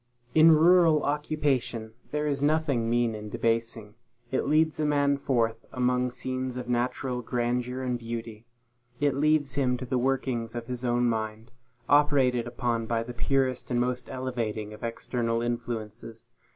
[0.33, 3.93] In rural occupation, there is nothing mean and debasing.
[4.31, 8.47] It leads a man forth among scenes of natural grandeur and beauty;
[8.99, 11.51] it leaves him to the workings of his own mind,
[11.87, 16.31] operated upon by the purest and most elevating of external influences.